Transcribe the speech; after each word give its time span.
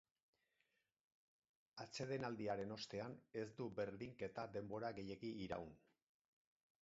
Atsedelandiaren 1.85 2.73
ostean, 2.77 3.13
ez 3.43 3.47
du 3.61 3.69
berdinketa 3.81 4.49
denbora 4.57 4.91
gehegi 5.01 5.33
iraun. 5.47 5.77